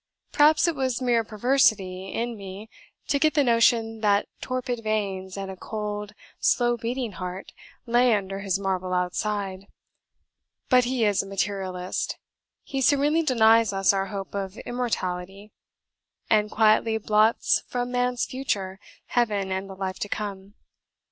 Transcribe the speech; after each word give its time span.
Perhaps 0.31 0.67
it 0.67 0.73
was 0.75 0.99
mere 0.99 1.23
perversity 1.23 2.07
in 2.11 2.35
me 2.35 2.71
to 3.07 3.19
get 3.19 3.35
the 3.35 3.43
notion 3.43 3.99
that 4.01 4.27
torpid 4.41 4.81
veins, 4.83 5.37
and 5.37 5.51
a 5.51 5.55
cold, 5.55 6.15
slow 6.39 6.75
beating 6.75 7.11
heart, 7.11 7.51
lay 7.85 8.15
under 8.15 8.39
his 8.39 8.57
marble 8.57 8.93
outside. 8.95 9.67
But 10.69 10.85
he 10.85 11.05
is 11.05 11.21
a 11.21 11.27
materialist: 11.27 12.17
he 12.63 12.81
serenely 12.81 13.21
denies 13.21 13.73
us 13.73 13.93
our 13.93 14.07
hope 14.07 14.33
of 14.33 14.57
immortality, 14.65 15.51
and 16.31 16.49
quietly 16.49 16.97
blots 16.97 17.61
from 17.67 17.91
man's 17.91 18.25
future 18.25 18.79
Heaven 19.05 19.51
and 19.51 19.69
the 19.69 19.75
Life 19.75 19.99
to 19.99 20.09
come. 20.09 20.55